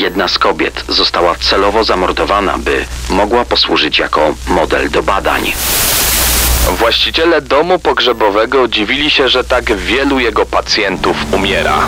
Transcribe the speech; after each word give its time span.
Jedna 0.00 0.28
z 0.28 0.38
kobiet 0.38 0.84
została 0.88 1.34
celowo 1.34 1.84
zamordowana, 1.84 2.58
by 2.58 2.84
mogła 3.10 3.44
posłużyć 3.44 3.98
jako 3.98 4.34
model 4.48 4.90
do 4.90 5.02
badań. 5.02 5.52
Właściciele 6.78 7.40
domu 7.40 7.78
pogrzebowego 7.78 8.68
dziwili 8.68 9.10
się, 9.10 9.28
że 9.28 9.44
tak 9.44 9.76
wielu 9.76 10.20
jego 10.20 10.46
pacjentów 10.46 11.16
umiera. 11.32 11.78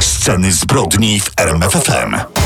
Sceny 0.00 0.52
zbrodni 0.52 1.20
w 1.20 1.30
RMFFM. 1.36 2.41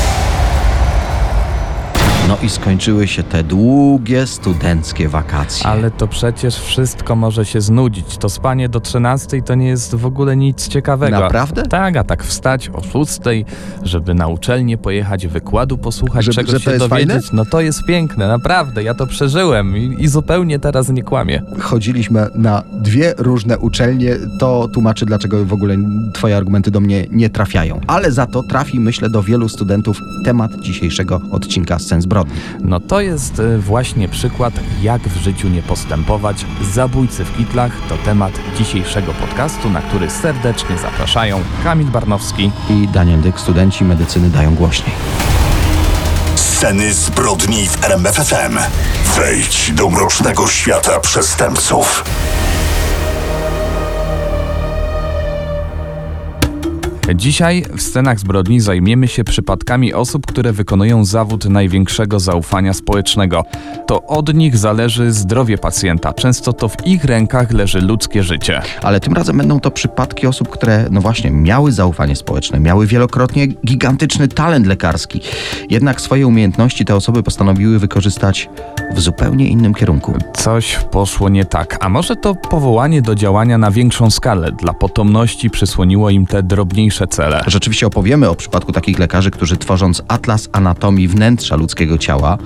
No 2.27 2.37
i 2.43 2.49
skończyły 2.49 3.07
się 3.07 3.23
te 3.23 3.43
długie 3.43 4.27
studenckie 4.27 5.09
wakacje. 5.09 5.67
Ale 5.67 5.91
to 5.91 6.07
przecież 6.07 6.55
wszystko 6.59 7.15
może 7.15 7.45
się 7.45 7.61
znudzić. 7.61 8.17
To 8.17 8.29
spanie 8.29 8.69
do 8.69 8.79
13 8.79 9.41
to 9.41 9.55
nie 9.55 9.67
jest 9.67 9.95
w 9.95 10.05
ogóle 10.05 10.37
nic 10.37 10.67
ciekawego. 10.67 11.19
Naprawdę? 11.19 11.63
Tak, 11.63 11.97
a 11.97 12.03
tak 12.03 12.23
wstać 12.23 12.69
o 12.73 13.05
6, 13.05 13.19
żeby 13.83 14.13
na 14.13 14.27
uczelnię 14.27 14.77
pojechać, 14.77 15.27
wykładu 15.27 15.77
posłuchać, 15.77 16.25
Żeby- 16.25 16.35
czegoś 16.35 16.51
że 16.51 16.59
się 16.59 16.77
dowiedzieć. 16.77 16.89
fajne? 16.89 17.19
No 17.33 17.45
to 17.45 17.61
jest 17.61 17.85
piękne, 17.85 18.27
naprawdę. 18.27 18.83
Ja 18.83 18.93
to 18.93 19.07
przeżyłem 19.07 19.77
i, 19.77 19.95
i 19.99 20.07
zupełnie 20.07 20.59
teraz 20.59 20.89
nie 20.89 21.03
kłamię. 21.03 21.41
Chodziliśmy 21.59 22.27
na 22.35 22.63
dwie 22.73 23.13
różne 23.17 23.57
uczelnie, 23.59 24.15
to 24.39 24.67
tłumaczy, 24.73 25.05
dlaczego 25.05 25.45
w 25.45 25.53
ogóle 25.53 25.75
twoje 26.13 26.37
argumenty 26.37 26.71
do 26.71 26.79
mnie 26.79 27.05
nie 27.11 27.29
trafiają. 27.29 27.79
Ale 27.87 28.11
za 28.11 28.25
to 28.25 28.43
trafi, 28.43 28.79
myślę, 28.79 29.09
do 29.09 29.23
wielu 29.23 29.49
studentów 29.49 29.99
temat 30.25 30.51
dzisiejszego 30.61 31.21
odcinka 31.31 31.79
Scen 31.79 32.01
Zbrodni. 32.21 32.59
No 32.59 32.79
to 32.79 33.01
jest 33.01 33.39
y, 33.39 33.57
właśnie 33.57 34.07
przykład, 34.07 34.53
jak 34.81 35.01
w 35.01 35.17
życiu 35.17 35.49
nie 35.49 35.61
postępować. 35.61 36.45
Zabójcy 36.73 37.25
w 37.25 37.37
kitlach 37.37 37.71
to 37.89 37.97
temat 37.97 38.31
dzisiejszego 38.57 39.13
podcastu, 39.13 39.69
na 39.69 39.81
który 39.81 40.09
serdecznie 40.09 40.77
zapraszają 40.77 41.41
Kamil 41.63 41.87
Barnowski. 41.87 42.51
I 42.69 42.87
Daniel 42.87 43.21
Dyk, 43.21 43.39
studenci 43.39 43.83
medycyny 43.83 44.29
dają 44.29 44.55
głośniej. 44.55 44.95
Sceny 46.35 46.93
zbrodni 46.93 47.67
w 47.67 47.83
RMFFM. 47.83 48.57
Wejdź 49.15 49.71
do 49.71 49.89
mrocznego 49.89 50.47
świata 50.47 50.99
przestępców. 50.99 52.03
Dzisiaj 57.15 57.63
w 57.77 57.81
scenach 57.81 58.19
zbrodni 58.19 58.59
zajmiemy 58.59 59.07
się 59.07 59.23
przypadkami 59.23 59.93
osób, 59.93 60.25
które 60.25 60.53
wykonują 60.53 61.05
zawód 61.05 61.45
największego 61.45 62.19
zaufania 62.19 62.73
społecznego. 62.73 63.43
To 63.87 64.03
od 64.03 64.33
nich 64.33 64.57
zależy 64.57 65.11
zdrowie 65.11 65.57
pacjenta. 65.57 66.13
Często 66.13 66.53
to 66.53 66.69
w 66.69 66.87
ich 66.87 67.03
rękach 67.03 67.51
leży 67.51 67.81
ludzkie 67.81 68.23
życie. 68.23 68.61
Ale 68.81 68.99
tym 68.99 69.13
razem 69.13 69.37
będą 69.37 69.59
to 69.59 69.71
przypadki 69.71 70.27
osób, 70.27 70.49
które, 70.49 70.87
no 70.91 71.01
właśnie, 71.01 71.31
miały 71.31 71.71
zaufanie 71.71 72.15
społeczne, 72.15 72.59
miały 72.59 72.87
wielokrotnie 72.87 73.47
gigantyczny 73.47 74.27
talent 74.27 74.67
lekarski. 74.67 75.21
Jednak 75.69 76.01
swoje 76.01 76.27
umiejętności 76.27 76.85
te 76.85 76.95
osoby 76.95 77.23
postanowiły 77.23 77.79
wykorzystać 77.79 78.49
w 78.95 78.99
zupełnie 78.99 79.47
innym 79.47 79.73
kierunku. 79.73 80.13
Coś 80.33 80.79
poszło 80.91 81.29
nie 81.29 81.45
tak, 81.45 81.77
a 81.81 81.89
może 81.89 82.15
to 82.15 82.35
powołanie 82.35 83.01
do 83.01 83.15
działania 83.15 83.57
na 83.57 83.71
większą 83.71 84.09
skalę 84.09 84.51
dla 84.51 84.73
potomności 84.73 85.49
przysłoniło 85.49 86.09
im 86.09 86.25
te 86.25 86.43
drobniejsze 86.43 86.96
cele. 87.07 87.41
Rzeczywiście 87.47 87.87
opowiemy 87.87 88.29
o 88.29 88.35
przypadku 88.35 88.71
takich 88.71 88.99
lekarzy, 88.99 89.31
którzy 89.31 89.57
tworząc 89.57 90.01
atlas 90.07 90.49
anatomii 90.51 91.07
wnętrza 91.07 91.55
ludzkiego 91.55 91.97
ciała, 91.97 92.37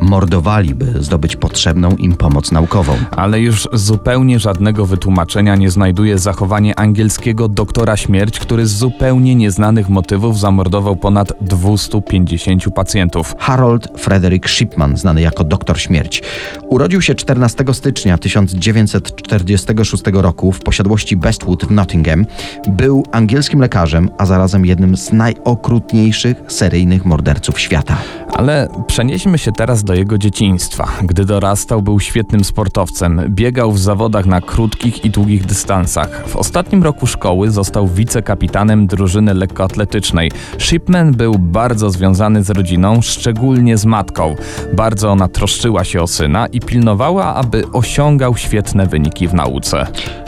mordowali, 0.00 0.74
by 0.74 1.02
zdobyć 1.02 1.36
potrzebną 1.36 1.90
im 1.90 2.16
pomoc 2.16 2.52
naukową. 2.52 2.96
Ale 3.10 3.40
już 3.40 3.68
zupełnie 3.72 4.38
żadnego 4.38 4.86
wytłumaczenia 4.86 5.56
nie 5.56 5.70
znajduje 5.70 6.18
zachowanie 6.18 6.78
angielskiego 6.78 7.48
doktora 7.48 7.96
śmierć, 7.96 8.38
który 8.38 8.66
z 8.66 8.72
zupełnie 8.72 9.34
nieznanych 9.34 9.88
motywów 9.88 10.38
zamordował 10.38 10.96
ponad 10.96 11.32
250 11.40 12.64
pacjentów. 12.74 13.34
Harold 13.38 13.88
Frederick 13.98 14.48
Shipman, 14.48 14.96
znany 14.96 15.20
jako 15.20 15.44
doktor 15.44 15.80
śmierć. 15.80 16.22
Urodził 16.68 17.02
się 17.02 17.14
14 17.14 17.64
stycznia 17.72 18.18
1946 18.18 20.02
roku 20.12 20.52
w 20.52 20.60
posiadłości 20.60 21.16
Bestwood 21.16 21.64
w 21.64 21.70
Nottingham. 21.70 22.26
Był 22.68 23.04
angielskim 23.12 23.60
lekarzem, 23.60 24.10
a 24.18 24.26
zarazem 24.26 24.66
jednym 24.66 24.96
z 24.96 25.12
najokrutniejszych 25.12 26.36
seryjnych 26.48 27.04
morderców 27.04 27.60
świata. 27.60 27.96
Ale 28.32 28.68
przenieśmy 28.86 29.38
się 29.38 29.52
teraz 29.52 29.83
do 29.84 29.94
jego 29.94 30.18
dzieciństwa. 30.18 30.88
Gdy 31.02 31.24
dorastał, 31.24 31.82
był 31.82 32.00
świetnym 32.00 32.44
sportowcem. 32.44 33.20
Biegał 33.28 33.72
w 33.72 33.78
zawodach 33.78 34.26
na 34.26 34.40
krótkich 34.40 35.04
i 35.04 35.10
długich 35.10 35.46
dystansach. 35.46 36.28
W 36.28 36.36
ostatnim 36.36 36.82
roku 36.82 37.06
szkoły 37.06 37.50
został 37.50 37.88
wicekapitanem 37.88 38.86
drużyny 38.86 39.34
lekkoatletycznej. 39.34 40.30
Shipman 40.58 41.12
był 41.12 41.38
bardzo 41.38 41.90
związany 41.90 42.44
z 42.44 42.50
rodziną, 42.50 43.02
szczególnie 43.02 43.78
z 43.78 43.84
matką. 43.84 44.34
Bardzo 44.76 45.10
ona 45.10 45.28
troszczyła 45.28 45.84
się 45.84 46.02
o 46.02 46.06
syna 46.06 46.46
i 46.46 46.60
pilnowała, 46.60 47.34
aby 47.34 47.64
osiągał 47.72 48.36
świetne 48.36 48.86
wyniki 48.86 49.28
w 49.28 49.34
nauce. 49.34 49.86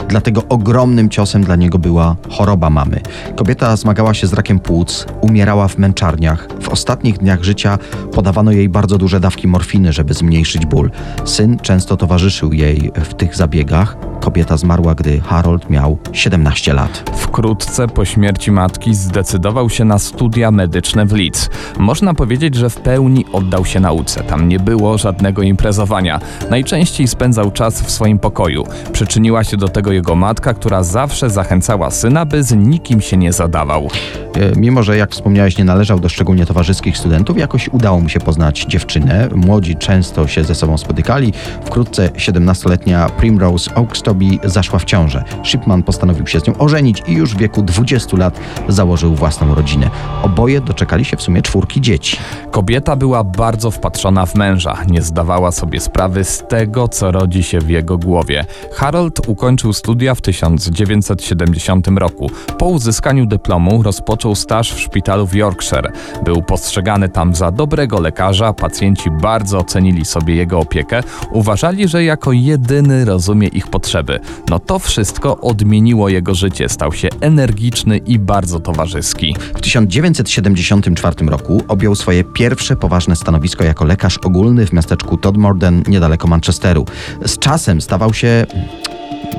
Dlatego 0.09 0.43
ogromnym 0.49 1.09
ciosem 1.09 1.43
dla 1.43 1.55
niego 1.55 1.79
była 1.79 2.15
choroba 2.29 2.69
mamy. 2.69 3.01
Kobieta 3.35 3.75
zmagała 3.75 4.13
się 4.13 4.27
z 4.27 4.33
rakiem 4.33 4.59
płuc, 4.59 5.05
umierała 5.21 5.67
w 5.67 5.77
męczarniach. 5.77 6.47
W 6.61 6.69
ostatnich 6.69 7.17
dniach 7.17 7.43
życia 7.43 7.77
podawano 8.13 8.51
jej 8.51 8.69
bardzo 8.69 8.97
duże 8.97 9.19
dawki 9.19 9.46
morfiny, 9.47 9.93
żeby 9.93 10.13
zmniejszyć 10.13 10.65
ból. 10.65 10.91
Syn 11.25 11.59
często 11.59 11.97
towarzyszył 11.97 12.53
jej 12.53 12.91
w 12.95 13.13
tych 13.13 13.35
zabiegach. 13.35 13.97
Kobieta 14.19 14.57
zmarła, 14.57 14.95
gdy 14.95 15.19
Harold 15.19 15.69
miał 15.69 15.97
17 16.13 16.73
lat. 16.73 17.11
Wkrótce 17.15 17.87
po 17.87 18.05
śmierci 18.05 18.51
matki 18.51 18.95
zdecydował 18.95 19.69
się 19.69 19.85
na 19.85 19.99
studia 19.99 20.51
medyczne 20.51 21.05
w 21.05 21.11
Leeds. 21.11 21.49
Można 21.79 22.13
powiedzieć, 22.13 22.55
że 22.55 22.69
w 22.69 22.75
pełni 22.75 23.25
oddał 23.33 23.65
się 23.65 23.79
nauce. 23.79 24.23
Tam 24.23 24.47
nie 24.47 24.59
było 24.59 24.97
żadnego 24.97 25.41
imprezowania. 25.41 26.19
Najczęściej 26.49 27.07
spędzał 27.07 27.51
czas 27.51 27.81
w 27.81 27.91
swoim 27.91 28.19
pokoju. 28.19 28.63
Przyczyniła 28.93 29.43
się 29.43 29.57
do 29.57 29.67
tego 29.67 29.91
jego 29.91 30.15
matka, 30.15 30.53
która 30.53 30.83
zawsze 30.83 31.29
zachęcała 31.29 31.91
syna, 31.91 32.25
by 32.25 32.43
z 32.43 32.55
nikim 32.55 33.01
się 33.01 33.17
nie 33.17 33.33
zadawał. 33.33 33.87
E, 34.35 34.59
Mimo, 34.59 34.83
że 34.83 34.97
jak 34.97 35.11
wspomniałeś, 35.11 35.57
nie 35.57 35.63
należał 35.65 35.99
do 35.99 36.09
szczególnie 36.09 36.45
towarzyskich 36.45 36.97
studentów, 36.97 37.37
jakoś 37.37 37.69
udało 37.69 37.99
mu 37.99 38.09
się 38.09 38.19
poznać 38.19 38.65
dziewczynę. 38.69 39.29
Młodzi 39.37 39.75
często 39.75 40.27
się 40.27 40.43
ze 40.43 40.55
sobą 40.55 40.77
spotykali. 40.77 41.33
Wkrótce 41.65 42.09
17-letnia 42.09 43.09
Primrose 43.09 43.75
Oakstoby 43.75 44.25
zaszła 44.43 44.79
w 44.79 44.85
ciążę. 44.85 45.23
Shipman 45.43 45.83
postanowił 45.83 46.27
się 46.27 46.39
z 46.39 46.47
nią 46.47 46.57
ożenić 46.57 47.03
i 47.07 47.13
już 47.13 47.35
w 47.35 47.37
wieku 47.37 47.61
20 47.61 48.17
lat 48.17 48.39
założył 48.67 49.15
własną 49.15 49.55
rodzinę. 49.55 49.89
Oboje 50.23 50.61
doczekali 50.61 51.05
się 51.05 51.17
w 51.17 51.21
sumie 51.21 51.41
czwórki 51.41 51.81
dzieci. 51.81 52.17
Kobieta 52.51 52.95
była 52.95 53.23
bardzo 53.23 53.71
wpatrzona 53.71 54.25
w 54.25 54.35
męża, 54.35 54.77
nie 54.87 55.01
zdawała 55.01 55.51
sobie 55.51 55.79
sprawy 55.79 56.23
z 56.23 56.43
tego, 56.49 56.87
co 56.87 57.11
rodzi 57.11 57.43
się 57.43 57.59
w 57.59 57.69
jego 57.69 57.97
głowie. 57.97 58.45
Harold 58.73 59.27
ukończył 59.27 59.73
studia 59.73 60.15
w 60.15 60.21
1970 60.21 61.87
roku. 61.87 62.31
Po 62.57 62.65
uzyskaniu 62.65 63.25
dyplomu 63.25 63.83
rozpoczął 63.83 64.35
staż 64.35 64.73
w 64.73 64.79
szpitalu 64.79 65.27
w 65.27 65.35
Yorkshire. 65.35 65.91
Był 66.25 66.41
postrzegany 66.41 67.09
tam 67.09 67.35
za 67.35 67.51
dobrego 67.51 67.99
lekarza, 67.99 68.53
pacjenci 68.53 69.11
bardzo 69.11 69.26
ocenili 69.59 70.05
sobie 70.05 70.35
jego 70.35 70.59
opiekę, 70.59 71.03
uważali, 71.31 71.87
że 71.87 72.03
jako 72.03 72.31
jedyny 72.31 73.05
rozumie 73.05 73.47
ich 73.47 73.67
potrzeby. 73.67 74.19
No 74.49 74.59
to 74.59 74.79
wszystko 74.79 75.37
odmieniło 75.37 76.09
jego 76.09 76.35
życie, 76.35 76.69
stał 76.69 76.93
się 76.93 77.07
energiczny 77.21 77.97
i 77.97 78.19
bardzo 78.19 78.59
towarzyski. 78.59 79.35
W 79.55 79.61
1974 79.61 81.25
roku 81.25 81.63
objął 81.67 81.95
swoje 81.95 82.23
pierwsze 82.23 82.75
poważne 82.75 83.15
stanowisko 83.15 83.63
jako 83.63 83.85
lekarz 83.85 84.17
ogólny 84.17 84.65
w 84.65 84.73
miasteczku 84.73 85.17
Todmorden 85.17 85.83
niedaleko 85.87 86.27
Manchesteru. 86.27 86.85
Z 87.25 87.39
czasem 87.39 87.81
stawał 87.81 88.13
się 88.13 88.45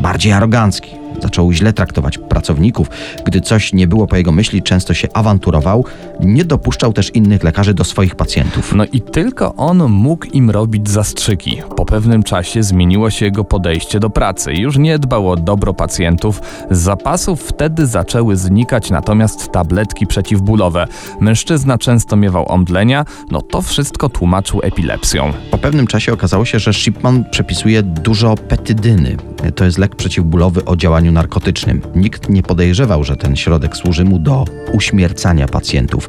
bardziej 0.03 0.32
arogancki. 0.32 0.97
Zaczął 1.23 1.53
źle 1.53 1.73
traktować 1.73 2.19
pracowników. 2.19 2.91
Gdy 3.25 3.41
coś 3.41 3.73
nie 3.73 3.87
było 3.87 4.06
po 4.06 4.17
jego 4.17 4.33
myśli, 4.33 4.62
często 4.62 4.95
się 4.95 5.09
awanturował. 5.15 5.85
Nie 6.20 6.44
dopuszczał 6.44 6.93
też 6.93 7.11
innych 7.15 7.44
lekarzy 7.44 7.75
do 7.75 7.85
swoich 7.85 8.15
pacjentów. 8.15 8.75
No 8.75 8.85
i 8.93 9.00
tylko 9.00 9.55
on 9.55 9.79
mógł 9.88 10.26
im 10.26 10.50
robić 10.50 10.91
zastrzyki. 10.91 11.62
Po 11.76 11.85
pewnym 11.85 12.23
czasie 12.23 12.62
zmieniło 12.62 13.11
się 13.11 13.25
jego 13.25 13.44
podejście 13.44 14.00
do 14.00 14.11
pracy. 14.11 14.53
Już 14.53 14.79
nie 14.79 14.99
dbał 14.99 15.31
o 15.31 15.37
dobro 15.37 15.75
pacjentów. 15.75 16.41
Z 16.70 16.79
zapasów 16.79 17.43
wtedy 17.43 17.87
zaczęły 17.87 18.37
znikać 18.37 18.91
natomiast 18.91 19.53
tabletki 19.53 20.06
przeciwbólowe. 20.06 20.87
Mężczyzna 21.21 21.79
często 21.79 22.17
miewał 22.17 22.53
omdlenia, 22.53 23.05
no 23.31 23.43
to 23.43 23.62
wszystko 23.62 24.09
tłumaczył 24.09 24.61
epilepsją. 24.62 25.32
Po 25.50 25.59
pewnym 25.59 25.87
czasie 25.87 26.12
okazało 26.12 26.44
się, 26.44 26.59
że 26.59 26.73
Shipman 26.73 27.25
przepisuje 27.31 27.82
dużo 27.82 28.35
petydyny. 28.37 29.17
To 29.56 29.64
jest 29.64 29.79
lek 29.79 29.97
przeciwbólowy 29.97 30.64
o 30.64 30.76
działaniu 30.76 31.07
narkotycznym. 31.12 31.82
Nikt 31.94 32.28
nie 32.28 32.43
podejrzewał, 32.43 33.05
że 33.05 33.16
ten 33.16 33.37
środek 33.37 33.76
służy 33.76 34.05
mu 34.05 34.19
do 34.19 34.44
uśmiercania 34.72 35.49
pacjentów. 35.49 36.08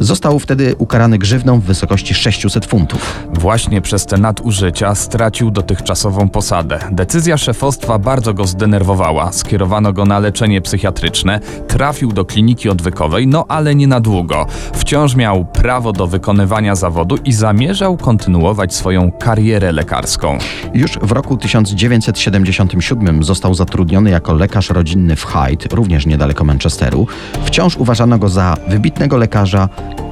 Został 0.00 0.38
wtedy 0.38 0.74
ukarany 0.78 1.18
grzywną 1.18 1.60
w 1.60 1.64
wysokości 1.64 2.14
600 2.14 2.66
funtów. 2.66 3.24
Właśnie 3.34 3.80
przez 3.80 4.06
te 4.06 4.18
nadużycia 4.18 4.94
stracił 4.94 5.50
dotychczasową 5.50 6.28
posadę. 6.28 6.78
Decyzja 6.92 7.36
szefostwa 7.36 7.98
bardzo 7.98 8.34
go 8.34 8.44
zdenerwowała. 8.44 9.32
Skierowano 9.32 9.92
go 9.92 10.04
na 10.04 10.18
leczenie 10.18 10.60
psychiatryczne, 10.60 11.40
trafił 11.68 12.12
do 12.12 12.24
kliniki 12.24 12.68
odwykowej, 12.68 13.26
no 13.26 13.44
ale 13.48 13.74
nie 13.74 13.86
na 13.86 14.00
długo. 14.00 14.46
Wciąż 14.74 15.14
miał 15.14 15.44
prawo 15.44 15.92
do 15.92 16.06
wykonywania 16.06 16.74
zawodu 16.74 17.16
i 17.24 17.32
zamierzał 17.32 17.96
kontynuować 17.96 18.74
swoją 18.74 19.12
karierę 19.12 19.72
lekarską. 19.72 20.38
Już 20.74 20.98
w 21.02 21.12
roku 21.12 21.36
1977 21.36 23.24
został 23.24 23.54
zatrudniony 23.54 24.10
jako 24.18 24.32
lekarz 24.32 24.70
rodzinny 24.70 25.16
w 25.16 25.24
Hyde, 25.24 25.76
również 25.76 26.06
niedaleko 26.06 26.44
Manchesteru. 26.44 27.06
Wciąż 27.44 27.76
uważano 27.76 28.18
go 28.18 28.28
za 28.28 28.56
wybitnego 28.68 29.16
lekarza. 29.16 29.68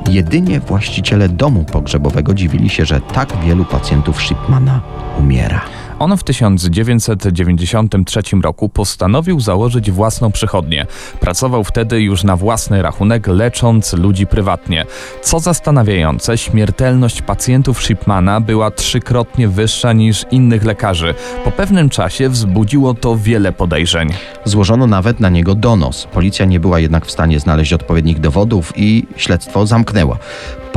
Jedynie 0.08 0.61
właściciele 0.61 1.29
domu 1.29 1.64
pogrzebowego 1.64 2.35
dziwili 2.35 2.70
się, 2.70 2.85
że 2.85 3.00
tak 3.00 3.32
wielu 3.44 3.64
pacjentów 3.64 4.23
Shipmana 4.23 4.81
umiera. 5.19 5.61
On 5.98 6.16
w 6.16 6.25
1993 6.25 8.20
roku 8.43 8.69
postanowił 8.69 9.40
założyć 9.40 9.90
własną 9.90 10.32
przychodnię. 10.32 10.87
Pracował 11.20 11.64
wtedy 11.64 12.00
już 12.00 12.25
na 12.25 12.37
własny 12.37 12.82
rachunek, 12.82 13.26
lecząc 13.26 13.93
ludzi 13.93 14.26
prywatnie. 14.26 14.87
Co 15.22 15.40
zastanawiające, 15.40 16.38
śmiertelność 16.38 17.22
pacjentów 17.22 17.82
Shipmana 17.82 18.40
była 18.40 18.70
trzykrotnie 18.70 19.48
wyższa 19.48 19.93
niż 19.93 20.25
innych 20.31 20.64
lekarzy. 20.64 21.14
Po 21.44 21.50
pewnym 21.50 21.88
czasie 21.88 22.28
wzbudziło 22.28 22.94
to 22.94 23.16
wiele 23.16 23.52
podejrzeń. 23.52 24.08
Złożono 24.44 24.87
nawet 24.87 25.20
na 25.20 25.28
niego 25.28 25.54
donos. 25.54 26.06
Policja 26.12 26.46
nie 26.46 26.60
była 26.60 26.81
jednak 26.81 27.06
w 27.06 27.10
stanie 27.10 27.40
znaleźć 27.40 27.72
odpowiednich 27.72 28.20
dowodów 28.20 28.72
i 28.76 29.06
śledztwo 29.16 29.66
zamknęła. 29.66 30.19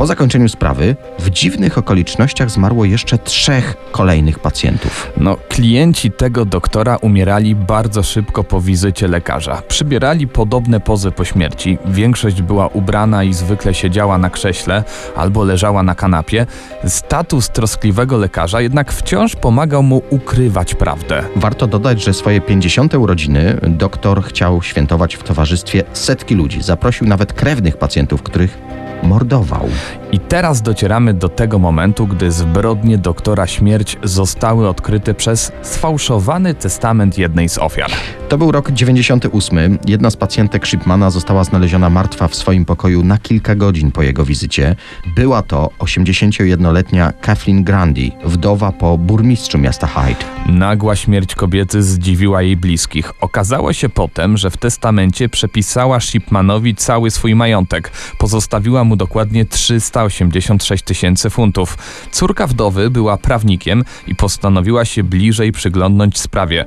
Po 0.00 0.06
zakończeniu 0.06 0.48
sprawy 0.48 0.96
w 1.18 1.30
dziwnych 1.30 1.78
okolicznościach 1.78 2.50
zmarło 2.50 2.84
jeszcze 2.84 3.18
trzech 3.18 3.76
kolejnych 3.92 4.38
pacjentów. 4.38 5.12
No, 5.16 5.36
klienci 5.48 6.10
tego 6.10 6.44
doktora 6.44 6.96
umierali 6.96 7.54
bardzo 7.54 8.02
szybko 8.02 8.44
po 8.44 8.60
wizycie 8.60 9.08
lekarza. 9.08 9.62
Przybierali 9.68 10.28
podobne 10.28 10.80
pozy 10.80 11.10
po 11.10 11.24
śmierci. 11.24 11.78
Większość 11.84 12.42
była 12.42 12.66
ubrana 12.66 13.24
i 13.24 13.34
zwykle 13.34 13.74
siedziała 13.74 14.18
na 14.18 14.30
krześle 14.30 14.84
albo 15.16 15.44
leżała 15.44 15.82
na 15.82 15.94
kanapie. 15.94 16.46
Status 16.86 17.50
troskliwego 17.50 18.16
lekarza 18.16 18.60
jednak 18.60 18.92
wciąż 18.92 19.36
pomagał 19.36 19.82
mu 19.82 20.02
ukrywać 20.10 20.74
prawdę. 20.74 21.24
Warto 21.36 21.66
dodać, 21.66 22.02
że 22.02 22.14
swoje 22.14 22.40
50. 22.40 22.94
urodziny 22.94 23.56
doktor 23.62 24.24
chciał 24.24 24.62
świętować 24.62 25.16
w 25.16 25.22
towarzystwie 25.22 25.82
setki 25.92 26.34
ludzi. 26.34 26.62
Zaprosił 26.62 27.06
nawet 27.06 27.32
krewnych 27.32 27.76
pacjentów, 27.76 28.22
których 28.22 28.69
mordował. 29.02 29.68
I 30.12 30.18
teraz 30.18 30.62
docieramy 30.62 31.14
do 31.14 31.28
tego 31.28 31.58
momentu, 31.58 32.06
gdy 32.06 32.32
zbrodnie 32.32 32.98
doktora 32.98 33.46
śmierć 33.46 33.96
zostały 34.02 34.68
odkryte 34.68 35.14
przez 35.14 35.52
sfałszowany 35.62 36.54
testament 36.54 37.18
jednej 37.18 37.48
z 37.48 37.58
ofiar. 37.58 37.90
To 38.28 38.38
był 38.38 38.52
rok 38.52 38.70
98. 38.70 39.78
Jedna 39.86 40.10
z 40.10 40.16
pacjentek 40.16 40.66
Shipmana 40.66 41.10
została 41.10 41.44
znaleziona 41.44 41.90
martwa 41.90 42.28
w 42.28 42.34
swoim 42.34 42.64
pokoju 42.64 43.04
na 43.04 43.18
kilka 43.18 43.54
godzin 43.54 43.90
po 43.90 44.02
jego 44.02 44.24
wizycie. 44.24 44.76
Była 45.16 45.42
to 45.42 45.70
81-letnia 45.78 47.12
Kathleen 47.20 47.64
Grandi, 47.64 48.12
wdowa 48.24 48.72
po 48.72 48.98
burmistrzu 48.98 49.58
miasta 49.58 49.86
Hyde. 49.86 50.24
Nagła 50.46 50.96
śmierć 50.96 51.34
kobiety 51.34 51.82
zdziwiła 51.82 52.42
jej 52.42 52.56
bliskich. 52.56 53.12
Okazało 53.20 53.72
się 53.72 53.88
potem, 53.88 54.36
że 54.36 54.50
w 54.50 54.56
testamencie 54.56 55.28
przepisała 55.28 56.00
Shipmanowi 56.00 56.74
cały 56.74 57.10
swój 57.10 57.34
majątek. 57.34 57.92
Pozostawiła 58.18 58.84
mu 58.84 58.96
dokładnie 58.96 59.44
386 60.08 60.84
tysięcy 60.84 61.30
funtów. 61.30 61.78
Córka 62.10 62.46
wdowy 62.46 62.90
była 62.90 63.16
prawnikiem 63.16 63.84
i 64.06 64.14
postanowiła 64.14 64.84
się 64.84 65.02
bliżej 65.02 65.52
przyglądnąć 65.52 66.18
sprawie. 66.18 66.64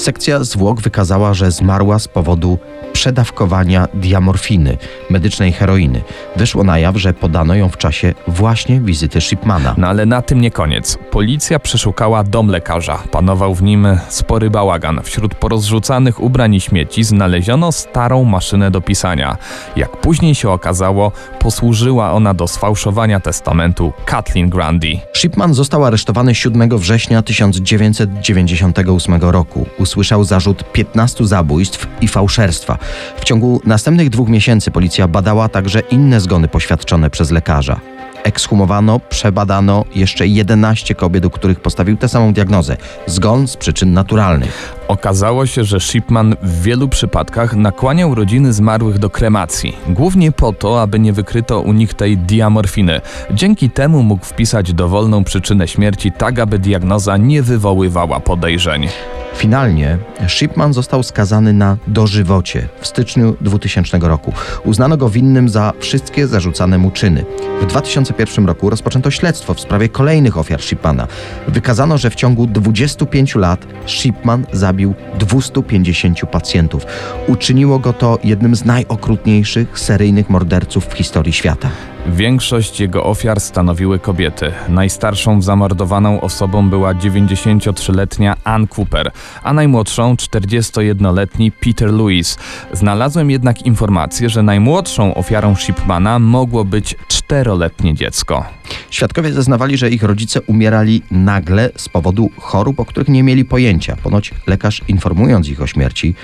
Sekcja 0.00 0.44
zwłok 0.44 0.80
wykazała, 0.80 1.34
że 1.34 1.50
zmarła 1.50 1.98
z 1.98 2.08
powodu 2.08 2.58
przedawkowania 2.92 3.88
diamorfiny, 3.94 4.76
medycznej 5.10 5.52
heroiny. 5.52 6.02
Wyszło 6.36 6.64
na 6.64 6.78
jaw, 6.78 6.96
że 6.96 7.14
podano 7.14 7.54
ją 7.54 7.68
w 7.68 7.76
czasie 7.76 8.14
właśnie 8.28 8.80
wizyty 8.80 9.20
Shipmana. 9.20 9.74
No 9.78 9.88
ale 9.88 10.06
na 10.06 10.22
tym 10.22 10.40
nie 10.40 10.50
koniec. 10.50 10.98
Policja 11.10 11.58
przeszukała 11.58 12.24
dom 12.24 12.48
lekarza. 12.48 12.98
Panował 13.10 13.54
w 13.54 13.62
nim 13.62 13.86
spory 14.08 14.50
bałagan. 14.50 15.00
Wśród 15.04 15.34
porozrzucanych 15.34 16.20
ubrań 16.20 16.54
i 16.54 16.60
śmieci 16.60 17.04
znaleziono 17.04 17.72
starą 17.72 18.24
maszynę 18.24 18.70
do 18.70 18.80
pisania. 18.80 19.36
Jak 19.76 19.96
później 19.96 20.34
się 20.34 20.50
okazało, 20.50 21.12
posłużyła 21.38 22.12
ona 22.12 22.34
do 22.34 22.48
sfałszowania 22.48 23.20
testamentu 23.20 23.92
Kathleen 24.04 24.50
Grandi. 24.50 25.00
Shipman 25.12 25.54
został 25.54 25.84
aresztowany 25.84 26.34
7 26.34 26.78
września 26.78 27.22
1998 27.22 29.20
roku. 29.20 29.66
Usłyszał 29.90 30.24
zarzut 30.24 30.72
15 30.72 31.26
zabójstw 31.26 31.86
i 32.00 32.08
fałszerstwa. 32.08 32.78
W 33.20 33.24
ciągu 33.24 33.60
następnych 33.64 34.10
dwóch 34.10 34.28
miesięcy 34.28 34.70
policja 34.70 35.08
badała 35.08 35.48
także 35.48 35.80
inne 35.80 36.20
zgony 36.20 36.48
poświadczone 36.48 37.10
przez 37.10 37.30
lekarza. 37.30 37.80
Ekshumowano, 38.24 39.00
przebadano 39.00 39.84
jeszcze 39.94 40.26
11 40.26 40.94
kobiet, 40.94 41.24
u 41.24 41.30
których 41.30 41.60
postawił 41.60 41.96
tę 41.96 42.08
samą 42.08 42.32
diagnozę 42.32 42.76
zgon 43.06 43.48
z 43.48 43.56
przyczyn 43.56 43.92
naturalnych. 43.92 44.79
Okazało 44.90 45.46
się, 45.46 45.64
że 45.64 45.80
Shipman 45.80 46.36
w 46.42 46.62
wielu 46.62 46.88
przypadkach 46.88 47.56
nakłaniał 47.56 48.14
rodziny 48.14 48.52
zmarłych 48.52 48.98
do 48.98 49.10
kremacji, 49.10 49.76
głównie 49.88 50.32
po 50.32 50.52
to, 50.52 50.82
aby 50.82 50.98
nie 50.98 51.12
wykryto 51.12 51.60
u 51.60 51.72
nich 51.72 51.94
tej 51.94 52.18
diamorfiny. 52.18 53.00
Dzięki 53.30 53.70
temu 53.70 54.02
mógł 54.02 54.24
wpisać 54.24 54.72
dowolną 54.72 55.24
przyczynę 55.24 55.68
śmierci, 55.68 56.12
tak 56.12 56.38
aby 56.38 56.58
diagnoza 56.58 57.16
nie 57.16 57.42
wywoływała 57.42 58.20
podejrzeń. 58.20 58.88
Finalnie 59.34 59.98
Shipman 60.28 60.72
został 60.72 61.02
skazany 61.02 61.52
na 61.52 61.76
dożywocie 61.86 62.68
w 62.80 62.86
styczniu 62.86 63.36
2000 63.40 63.98
roku. 63.98 64.32
Uznano 64.64 64.96
go 64.96 65.10
winnym 65.10 65.48
za 65.48 65.72
wszystkie 65.78 66.26
zarzucane 66.26 66.78
mu 66.78 66.90
czyny. 66.90 67.24
W 67.60 67.66
2001 67.66 68.46
roku 68.46 68.70
rozpoczęto 68.70 69.10
śledztwo 69.10 69.54
w 69.54 69.60
sprawie 69.60 69.88
kolejnych 69.88 70.38
ofiar 70.38 70.62
Shipmana. 70.62 71.06
Wykazano, 71.48 71.98
że 71.98 72.10
w 72.10 72.14
ciągu 72.14 72.46
25 72.46 73.34
lat 73.34 73.66
Shipman 73.86 74.46
zabił 74.52 74.79
250 75.18 76.20
pacjentów. 76.30 76.86
Uczyniło 77.28 77.78
go 77.78 77.92
to 77.92 78.18
jednym 78.24 78.56
z 78.56 78.64
najokrutniejszych 78.64 79.78
seryjnych 79.78 80.30
morderców 80.30 80.86
w 80.86 80.92
historii 80.92 81.32
świata. 81.32 81.70
Większość 82.06 82.80
jego 82.80 83.04
ofiar 83.04 83.40
stanowiły 83.40 83.98
kobiety. 83.98 84.52
Najstarszą 84.68 85.42
zamordowaną 85.42 86.20
osobą 86.20 86.70
była 86.70 86.94
93-letnia 86.94 88.36
Ann 88.44 88.66
Cooper, 88.76 89.10
a 89.42 89.52
najmłodszą 89.52 90.14
41-letni 90.14 91.52
Peter 91.52 91.92
Lewis. 91.92 92.38
Znalazłem 92.72 93.30
jednak 93.30 93.62
informację, 93.62 94.28
że 94.28 94.42
najmłodszą 94.42 95.14
ofiarą 95.14 95.56
Shipmana 95.56 96.18
mogło 96.18 96.64
być 96.64 96.96
czteroletnie 97.08 97.94
dziecko. 97.94 98.44
Świadkowie 98.90 99.32
zeznawali, 99.32 99.76
że 99.76 99.90
ich 99.90 100.02
rodzice 100.02 100.40
umierali 100.40 101.02
nagle 101.10 101.70
z 101.76 101.88
powodu 101.88 102.30
chorób, 102.38 102.80
o 102.80 102.84
których 102.84 103.08
nie 103.08 103.22
mieli 103.22 103.44
pojęcia. 103.44 103.96
Ponoć 103.96 104.34
lekarz, 104.46 104.82
informując 104.88 105.48
ich 105.48 105.62
o 105.62 105.66
śmierci, 105.66 106.14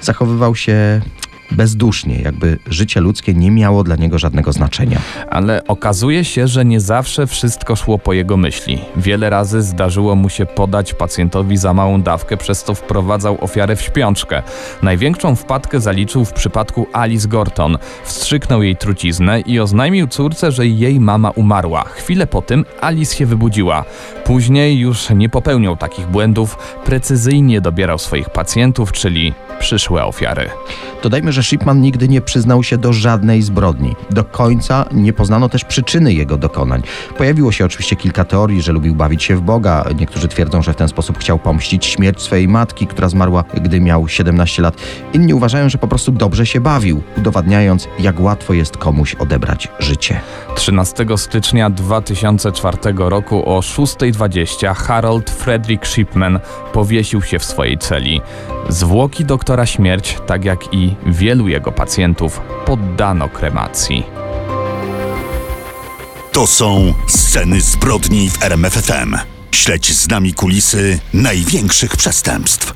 zachowywał 0.00 0.54
się 0.54 1.00
bezdusznie, 1.50 2.20
jakby 2.20 2.58
życie 2.66 3.00
ludzkie 3.00 3.34
nie 3.34 3.50
miało 3.50 3.84
dla 3.84 3.96
niego 3.96 4.18
żadnego 4.18 4.52
znaczenia. 4.52 4.98
Ale 5.30 5.64
okazuje 5.64 6.24
się, 6.24 6.48
że 6.48 6.64
nie 6.64 6.80
zawsze 6.80 7.26
wszystko 7.26 7.76
szło 7.76 7.98
po 7.98 8.12
jego 8.12 8.36
myśli. 8.36 8.78
Wiele 8.96 9.30
razy 9.30 9.62
zdarzyło 9.62 10.14
mu 10.14 10.28
się 10.28 10.46
podać 10.46 10.94
pacjentowi 10.94 11.56
za 11.56 11.74
małą 11.74 12.02
dawkę, 12.02 12.36
przez 12.36 12.64
co 12.64 12.74
wprowadzał 12.74 13.38
ofiarę 13.40 13.76
w 13.76 13.82
śpiączkę. 13.82 14.42
Największą 14.82 15.36
wpadkę 15.36 15.80
zaliczył 15.80 16.24
w 16.24 16.32
przypadku 16.32 16.86
Alice 16.92 17.28
Gorton. 17.28 17.78
Wstrzyknął 18.04 18.62
jej 18.62 18.76
truciznę 18.76 19.40
i 19.40 19.60
oznajmił 19.60 20.06
córce, 20.06 20.52
że 20.52 20.66
jej 20.66 21.00
mama 21.00 21.30
umarła. 21.30 21.84
Chwilę 21.84 22.26
po 22.26 22.42
tym 22.42 22.64
Alice 22.80 23.16
się 23.16 23.26
wybudziła. 23.26 23.84
Później 24.24 24.78
już 24.78 25.10
nie 25.10 25.28
popełniał 25.28 25.76
takich 25.76 26.06
błędów, 26.06 26.58
precyzyjnie 26.84 27.60
dobierał 27.60 27.98
swoich 27.98 28.30
pacjentów, 28.30 28.92
czyli 28.92 29.34
przyszłe 29.58 30.04
ofiary. 30.04 30.50
Dodajmy, 31.02 31.32
że 31.32 31.42
Shipman 31.44 31.80
nigdy 31.80 32.08
nie 32.08 32.20
przyznał 32.20 32.62
się 32.62 32.78
do 32.78 32.92
żadnej 32.92 33.42
zbrodni. 33.42 33.96
Do 34.10 34.24
końca 34.24 34.84
nie 34.92 35.12
poznano 35.12 35.48
też 35.48 35.64
przyczyny 35.64 36.12
jego 36.12 36.36
dokonań. 36.36 36.82
Pojawiło 37.18 37.52
się 37.52 37.64
oczywiście 37.64 37.96
kilka 37.96 38.24
teorii, 38.24 38.62
że 38.62 38.72
lubił 38.72 38.94
bawić 38.94 39.22
się 39.22 39.36
w 39.36 39.40
Boga. 39.40 39.84
Niektórzy 39.98 40.28
twierdzą, 40.28 40.62
że 40.62 40.72
w 40.72 40.76
ten 40.76 40.88
sposób 40.88 41.18
chciał 41.18 41.38
pomścić 41.38 41.86
śmierć 41.86 42.22
swojej 42.22 42.48
matki, 42.48 42.86
która 42.86 43.08
zmarła, 43.08 43.44
gdy 43.54 43.80
miał 43.80 44.08
17 44.08 44.62
lat. 44.62 44.76
Inni 45.12 45.34
uważają, 45.34 45.68
że 45.68 45.78
po 45.78 45.88
prostu 45.88 46.12
dobrze 46.12 46.46
się 46.46 46.60
bawił, 46.60 47.02
udowadniając, 47.18 47.88
jak 47.98 48.20
łatwo 48.20 48.52
jest 48.52 48.76
komuś 48.76 49.14
odebrać 49.14 49.68
życie. 49.78 50.20
13 50.54 51.06
stycznia 51.16 51.70
2004 51.70 52.78
roku 52.96 53.56
o 53.56 53.60
6.20 53.60 54.74
Harold 54.74 55.30
Frederick 55.30 55.86
Shipman 55.86 56.40
powiesił 56.72 57.22
się 57.22 57.38
w 57.38 57.44
swojej 57.44 57.78
celi. 57.78 58.20
Zwłoki 58.68 59.24
doktora 59.24 59.66
śmierć, 59.66 60.18
tak 60.26 60.44
jak 60.44 60.74
i 60.74 60.96
wielu 61.06 61.48
jego 61.48 61.72
pacjentów, 61.72 62.40
poddano 62.66 63.28
kremacji. 63.28 64.06
To 66.32 66.46
są 66.46 66.94
sceny 67.06 67.60
zbrodni 67.60 68.30
w 68.30 68.42
RMFFM. 68.42 69.16
Śledź 69.54 69.96
z 69.96 70.08
nami 70.08 70.34
kulisy 70.34 70.98
największych 71.12 71.96
przestępstw. 71.96 72.72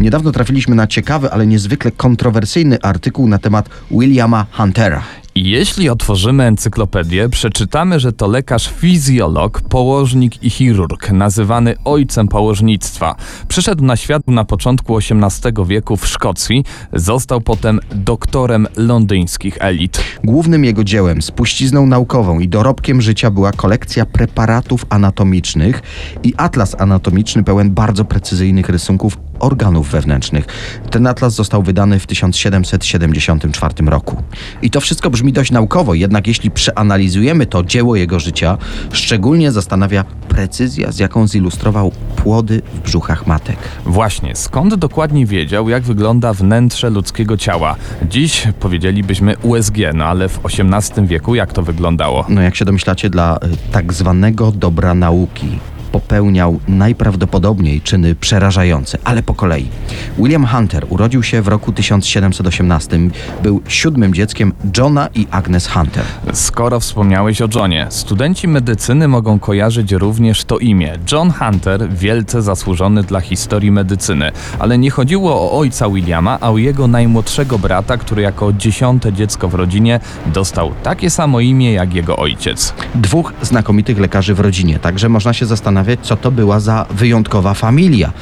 Niedawno 0.00 0.32
trafiliśmy 0.32 0.74
na 0.74 0.86
ciekawy, 0.86 1.30
ale 1.30 1.46
niezwykle 1.46 1.90
kontrowersyjny 1.90 2.82
artykuł 2.82 3.28
na 3.28 3.38
temat 3.38 3.68
Williama 3.90 4.46
Huntera. 4.52 5.02
Jeśli 5.34 5.88
otworzymy 5.88 6.44
encyklopedię, 6.44 7.28
przeczytamy, 7.28 8.00
że 8.00 8.12
to 8.12 8.28
lekarz 8.28 8.68
fizjolog, 8.68 9.60
położnik 9.60 10.42
i 10.42 10.50
chirurg, 10.50 11.10
nazywany 11.10 11.74
ojcem 11.84 12.28
położnictwa. 12.28 13.16
Przyszedł 13.48 13.84
na 13.84 13.96
świat 13.96 14.22
na 14.26 14.44
początku 14.44 14.98
XVIII 14.98 15.66
wieku 15.66 15.96
w 15.96 16.06
Szkocji, 16.06 16.64
został 16.92 17.40
potem 17.40 17.80
doktorem 17.94 18.66
londyńskich 18.76 19.56
elit. 19.60 20.04
Głównym 20.24 20.64
jego 20.64 20.84
dziełem, 20.84 21.22
spuścizną 21.22 21.86
naukową 21.86 22.40
i 22.40 22.48
dorobkiem 22.48 23.02
życia 23.02 23.30
była 23.30 23.52
kolekcja 23.52 24.06
preparatów 24.06 24.86
anatomicznych 24.88 25.82
i 26.22 26.34
atlas 26.36 26.80
anatomiczny 26.80 27.44
pełen 27.44 27.70
bardzo 27.70 28.04
precyzyjnych 28.04 28.68
rysunków 28.68 29.29
organów 29.40 29.90
wewnętrznych. 29.90 30.46
Ten 30.90 31.06
atlas 31.06 31.34
został 31.34 31.62
wydany 31.62 31.98
w 31.98 32.06
1774 32.06 33.74
roku. 33.86 34.22
I 34.62 34.70
to 34.70 34.80
wszystko 34.80 35.10
brzmi 35.10 35.32
dość 35.32 35.50
naukowo, 35.50 35.94
jednak 35.94 36.26
jeśli 36.26 36.50
przeanalizujemy 36.50 37.46
to 37.46 37.64
dzieło 37.64 37.96
jego 37.96 38.20
życia, 38.20 38.58
szczególnie 38.92 39.52
zastanawia 39.52 40.04
precyzja, 40.28 40.92
z 40.92 40.98
jaką 40.98 41.26
zilustrował 41.26 41.92
płody 42.16 42.62
w 42.74 42.80
brzuchach 42.80 43.26
matek. 43.26 43.56
Właśnie, 43.86 44.36
skąd 44.36 44.74
dokładnie 44.74 45.26
wiedział, 45.26 45.68
jak 45.68 45.82
wygląda 45.82 46.32
wnętrze 46.32 46.90
ludzkiego 46.90 47.36
ciała? 47.36 47.76
Dziś 48.10 48.48
powiedzielibyśmy 48.60 49.36
USG, 49.42 49.74
no 49.94 50.04
ale 50.04 50.28
w 50.28 50.40
XVIII 50.44 51.06
wieku 51.06 51.34
jak 51.34 51.52
to 51.52 51.62
wyglądało? 51.62 52.24
no 52.28 52.42
jak 52.42 52.56
się 52.56 52.64
domyślacie, 52.64 53.10
dla 53.10 53.36
y, 53.36 53.72
tak 53.72 53.92
zwanego 53.92 54.52
dobra 54.52 54.94
nauki 54.94 55.58
popełniał 55.92 56.60
najprawdopodobniej 56.68 57.80
czyny 57.80 58.14
przerażające, 58.14 58.98
ale 59.04 59.22
po 59.22 59.34
kolei. 59.34 59.68
William 60.18 60.46
Hunter 60.46 60.86
urodził 60.88 61.22
się 61.22 61.42
w 61.42 61.48
roku 61.48 61.72
1718. 61.72 62.98
Był 63.42 63.62
siódmym 63.68 64.14
dzieckiem 64.14 64.52
Johna 64.76 65.08
i 65.14 65.26
Agnes 65.30 65.68
Hunter. 65.68 66.04
Skoro 66.32 66.80
wspomniałeś 66.80 67.42
o 67.42 67.48
Johnie, 67.54 67.86
studenci 67.90 68.48
medycyny 68.48 69.08
mogą 69.08 69.38
kojarzyć 69.38 69.92
również 69.92 70.44
to 70.44 70.58
imię. 70.58 70.98
John 71.12 71.32
Hunter, 71.32 71.88
wielce 71.88 72.42
zasłużony 72.42 73.02
dla 73.02 73.20
historii 73.20 73.70
medycyny. 73.70 74.30
Ale 74.58 74.78
nie 74.78 74.90
chodziło 74.90 75.34
o 75.34 75.58
ojca 75.58 75.88
Williama, 75.88 76.38
a 76.40 76.50
o 76.50 76.58
jego 76.58 76.86
najmłodszego 76.86 77.58
brata, 77.58 77.96
który 77.96 78.22
jako 78.22 78.52
dziesiąte 78.52 79.12
dziecko 79.12 79.48
w 79.48 79.54
rodzinie 79.54 80.00
dostał 80.26 80.72
takie 80.82 81.10
samo 81.10 81.40
imię 81.40 81.72
jak 81.72 81.94
jego 81.94 82.16
ojciec. 82.16 82.74
Dwóch 82.94 83.32
znakomitych 83.42 83.98
lekarzy 83.98 84.34
w 84.34 84.40
rodzinie, 84.40 84.78
także 84.78 85.08
można 85.08 85.32
się 85.32 85.46
zastanawiać, 85.46 85.79
co 86.02 86.16
to 86.16 86.30
była 86.30 86.60
za 86.60 86.86
wyjątkowa 86.90 87.54
familia. 87.54 88.12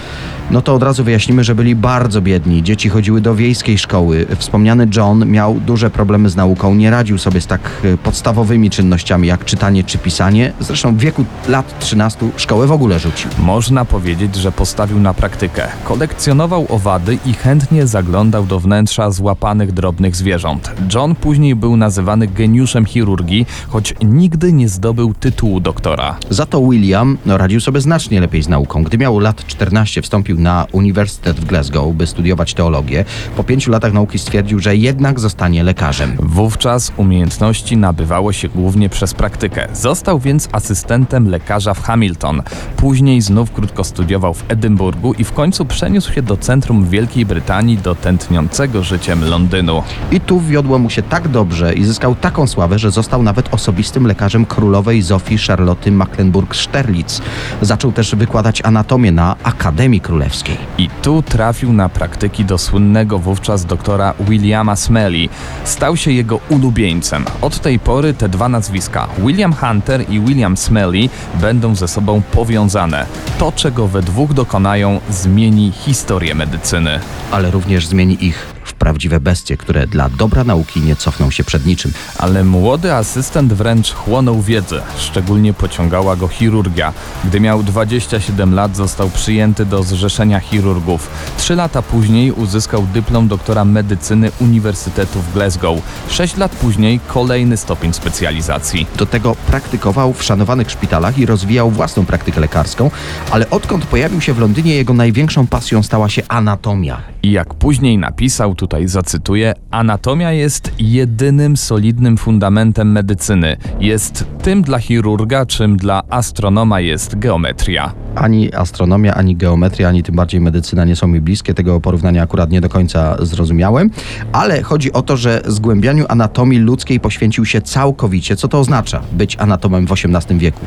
No 0.51 0.63
to 0.63 0.75
od 0.75 0.83
razu 0.83 1.05
wyjaśnimy, 1.05 1.45
że 1.45 1.55
byli 1.55 1.77
bardzo 1.77 2.21
biedni. 2.21 2.63
Dzieci 2.63 2.89
chodziły 2.89 3.21
do 3.21 3.35
wiejskiej 3.35 3.79
szkoły. 3.79 4.27
Wspomniany 4.39 4.89
John 4.97 5.27
miał 5.27 5.55
duże 5.55 5.91
problemy 5.91 6.31
z 6.31 6.37
nauką, 6.37 6.75
nie 6.75 6.91
radził 6.91 7.19
sobie 7.19 7.41
z 7.41 7.47
tak 7.47 7.61
e, 7.85 7.97
podstawowymi 7.97 8.71
czynnościami 8.71 9.29
jak 9.29 9.45
czytanie 9.45 9.85
czy 9.85 9.99
pisanie. 9.99 10.53
Zresztą 10.61 10.97
w 10.97 10.99
wieku 10.99 11.25
lat 11.49 11.79
13 11.79 12.31
szkołę 12.37 12.67
w 12.67 12.73
ogóle 12.73 12.99
rzucił. 12.99 13.31
Można 13.39 13.85
powiedzieć, 13.85 14.37
że 14.37 14.53
postawił 14.53 15.01
na 15.01 15.15
praktykę. 15.15 15.69
Kolekcjonował 15.85 16.67
owady 16.69 17.19
i 17.27 17.33
chętnie 17.33 17.87
zaglądał 17.87 18.47
do 18.47 18.61
wnętrza 18.61 19.11
złapanych 19.11 19.73
drobnych 19.73 20.17
zwierząt. 20.17 20.71
John 20.95 21.15
później 21.15 21.57
był 21.57 21.77
nazywany 21.77 22.27
geniuszem 22.27 22.85
chirurgii, 22.85 23.47
choć 23.69 23.95
nigdy 24.05 24.53
nie 24.53 24.69
zdobył 24.69 25.15
tytułu 25.15 25.61
doktora. 25.61 26.17
Za 26.31 26.47
to 26.47 26.61
William 26.61 27.19
no, 27.27 27.39
radził 27.49 27.61
sobie 27.61 27.81
znacznie 27.81 28.21
lepiej 28.21 28.43
z 28.43 28.49
nauką. 28.49 28.83
Gdy 28.83 28.99
miał 28.99 29.19
lat 29.19 29.47
14, 29.47 30.03
wstąpił 30.03 30.41
na 30.41 30.67
Uniwersytet 30.73 31.41
w 31.41 31.45
Glasgow, 31.45 31.95
by 31.95 32.07
studiować 32.07 32.55
teologię. 32.55 33.05
Po 33.37 33.45
pięciu 33.45 33.71
latach 33.71 33.93
nauki 33.93 34.19
stwierdził, 34.19 34.59
że 34.59 34.77
jednak 34.77 35.21
zostanie 35.21 35.65
lekarzem. 35.65 36.17
Wówczas 36.19 36.93
umiejętności 36.97 37.77
nabywało 37.77 38.33
się 38.33 38.49
głównie 38.49 38.89
przez 38.89 39.15
praktykę. 39.15 39.69
Został 39.75 40.19
więc 40.19 40.49
asystentem 40.53 41.29
lekarza 41.29 41.75
w 41.75 41.83
Hamilton. 41.83 42.43
Później 42.77 43.21
znów 43.21 43.53
krótko 43.53 43.85
studiował 43.85 44.35
w 44.35 44.45
Edynburgu 44.49 45.13
i 45.13 45.25
w 45.25 45.33
końcu 45.33 45.65
przeniósł 45.65 46.13
się 46.13 46.23
do 46.23 46.37
centrum 46.37 46.89
Wielkiej 46.89 47.27
Brytanii, 47.27 47.79
do 47.79 47.95
tętniącego 47.95 48.83
życiem 48.83 49.25
Londynu. 49.25 49.83
I 50.11 50.21
tu 50.21 50.41
wiodło 50.41 50.79
mu 50.79 50.91
się 50.91 51.03
tak 51.03 51.29
dobrze 51.29 51.75
i 51.75 51.85
zyskał 51.85 52.15
taką 52.15 52.47
sławę, 52.47 52.79
że 52.79 52.91
został 52.91 53.23
nawet 53.23 53.55
osobistym 53.55 54.07
lekarzem 54.07 54.47
królowej 54.47 55.03
Zofii 55.03 55.39
Charlotte 55.39 55.91
Mecklenburg-Sterlitz. 55.91 57.21
Zaczął 57.63 57.93
też 57.93 58.15
wykładać 58.15 58.63
anatomię 58.65 59.13
na 59.13 59.37
Akademii 59.43 60.01
Królewskiej. 60.01 60.57
I 60.79 60.89
tu 61.03 61.23
trafił 61.23 61.73
na 61.73 61.89
praktyki 61.89 62.45
do 62.45 62.59
słynnego 62.59 63.19
wówczas 63.19 63.65
doktora 63.65 64.15
Williama 64.21 64.77
Smelly. 64.77 65.29
Stał 65.65 65.97
się 65.97 66.13
jego 66.13 66.41
ulubieńcem. 66.49 67.25
Od 67.41 67.61
tej 67.61 67.79
pory 67.79 68.15
te 68.15 68.29
dwa 68.29 68.49
nazwiska, 68.49 69.09
William 69.19 69.53
Hunter 69.53 70.05
i 70.11 70.21
William 70.21 70.57
Smelly, 70.57 71.09
będą 71.35 71.75
ze 71.75 71.89
sobą 71.89 72.23
powiązane. 72.33 73.07
To, 73.39 73.53
czego 73.53 73.89
we 73.89 74.03
dwóch 74.03 74.35
dokonają, 74.35 75.01
zmieni 75.11 75.73
historię 75.73 76.35
medycyny. 76.35 77.01
ale 77.31 77.51
również 77.51 77.87
zmieni 77.87 78.25
ich 78.25 78.58
prawdziwe 78.79 79.21
bestie, 79.21 79.57
które 79.57 79.87
dla 79.87 80.09
dobra 80.09 80.45
nauki 80.45 80.81
nie 80.81 80.97
cofną 80.97 81.31
się 81.31 81.45
przed 81.45 81.67
niczym. 81.67 81.93
Ale 82.19 82.45
młody 82.45 82.95
asystent 82.95 83.53
wręcz 83.53 83.93
chłonął 83.93 84.43
wiedzę, 84.43 84.83
szczególnie 84.97 85.55
pociągała 85.55 86.17
go 86.17 86.29
chirurgia. 86.29 86.93
Gdy 87.25 87.41
miał 87.41 87.63
27 87.63 88.55
lat, 88.55 88.77
został 88.77 89.11
przyjęty 89.11 89.67
do 89.67 89.83
Zrzeszenia 89.83 90.41
Chirurgów. 90.41 91.11
Trzy 91.37 91.55
lata 91.55 91.83
później 91.83 92.33
uzyskał 92.33 92.87
dyplom 92.87 93.29
doktora 93.29 93.65
medycyny 93.65 94.31
Uniwersytetu 94.41 95.21
w 95.21 95.33
Glasgow. 95.33 95.79
Sześć 96.09 96.37
lat 96.37 96.53
później 96.53 97.01
kolejny 97.07 97.57
stopień 97.57 97.93
specjalizacji. 97.93 98.87
Do 98.97 99.07
tego 99.07 99.37
praktykował 99.47 100.13
w 100.13 100.23
szanowanych 100.23 100.71
szpitalach 100.71 101.19
i 101.19 101.27
rozwijał 101.27 101.71
własną 101.71 102.07
praktykę 102.07 102.41
lekarską, 102.41 102.91
ale 103.31 103.51
odkąd 103.51 103.87
pojawił 103.87 104.21
się 104.21 104.35
w 104.35 104.39
Londynie, 104.39 104.75
jego 104.75 104.95
największą 104.95 105.47
pasją 105.47 105.83
stała 105.83 106.09
się 106.09 106.23
anatomia. 106.29 107.01
I 107.29 107.33
jak 107.33 107.55
później 107.55 107.99
napisał, 107.99 108.55
tutaj 108.55 108.89
zacytuję, 108.89 109.55
anatomia 109.71 110.33
jest 110.33 110.73
jedynym 110.79 111.57
solidnym 111.57 112.17
fundamentem 112.17 112.93
medycyny. 112.93 113.57
Jest 113.81 114.25
tym 114.43 114.63
dla 114.63 114.79
chirurga, 114.79 115.47
czym 115.47 115.77
dla 115.77 116.03
astronoma 116.11 116.81
jest 116.81 117.19
geometria. 117.19 117.93
Ani 118.15 118.55
astronomia, 118.55 119.15
ani 119.15 119.37
geometria, 119.37 119.89
ani 119.89 120.03
tym 120.03 120.17
bardziej 120.17 120.41
medycyna 120.41 120.85
nie 120.85 120.97
są 120.97 121.07
mi 121.07 121.21
bliskie. 121.21 121.55
Tego 121.55 121.81
porównania 121.81 122.23
akurat 122.23 122.51
nie 122.51 122.61
do 122.61 122.69
końca 122.69 123.17
zrozumiałem, 123.21 123.91
ale 124.33 124.63
chodzi 124.63 124.93
o 124.93 125.03
to, 125.03 125.17
że 125.17 125.43
zgłębianiu 125.47 126.05
anatomii 126.09 126.59
ludzkiej 126.59 127.01
poświęcił 127.01 127.45
się 127.45 127.63
całkowicie. 127.63 128.37
Co 128.37 128.49
to 128.49 128.59
oznacza 128.59 129.01
być 129.13 129.37
anatomem 129.37 129.87
w 129.87 129.93
XVIII 129.93 130.39
wieku? 130.39 130.67